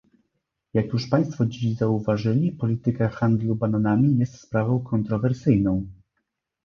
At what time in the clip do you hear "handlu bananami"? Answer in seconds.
3.09-4.17